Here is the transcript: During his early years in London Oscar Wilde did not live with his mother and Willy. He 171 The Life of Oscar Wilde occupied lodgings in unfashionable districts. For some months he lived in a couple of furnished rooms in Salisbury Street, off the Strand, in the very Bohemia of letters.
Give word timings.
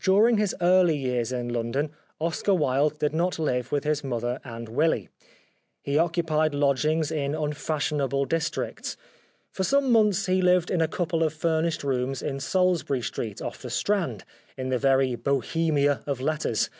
During 0.00 0.38
his 0.38 0.56
early 0.62 0.96
years 0.96 1.32
in 1.32 1.50
London 1.50 1.90
Oscar 2.18 2.54
Wilde 2.54 2.98
did 2.98 3.12
not 3.12 3.38
live 3.38 3.70
with 3.70 3.84
his 3.84 4.02
mother 4.02 4.40
and 4.42 4.70
Willy. 4.70 5.10
He 5.82 5.96
171 5.98 6.52
The 6.52 6.56
Life 6.56 6.76
of 6.78 6.78
Oscar 6.78 6.88
Wilde 6.88 7.02
occupied 7.04 7.12
lodgings 7.12 7.12
in 7.12 7.34
unfashionable 7.44 8.24
districts. 8.24 8.96
For 9.50 9.62
some 9.64 9.92
months 9.92 10.24
he 10.24 10.40
lived 10.40 10.70
in 10.70 10.80
a 10.80 10.88
couple 10.88 11.22
of 11.22 11.34
furnished 11.34 11.84
rooms 11.84 12.22
in 12.22 12.40
Salisbury 12.40 13.02
Street, 13.02 13.42
off 13.42 13.60
the 13.60 13.68
Strand, 13.68 14.24
in 14.56 14.70
the 14.70 14.78
very 14.78 15.14
Bohemia 15.14 16.02
of 16.06 16.22
letters. 16.22 16.70